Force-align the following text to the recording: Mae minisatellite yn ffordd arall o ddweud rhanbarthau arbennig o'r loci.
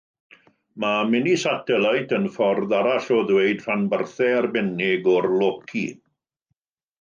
Mae 0.83 1.01
minisatellite 1.09 2.17
yn 2.21 2.25
ffordd 2.37 2.73
arall 2.77 3.11
o 3.17 3.19
ddweud 3.33 3.61
rhanbarthau 3.67 4.33
arbennig 4.39 5.11
o'r 5.13 5.29
loci. 5.43 5.85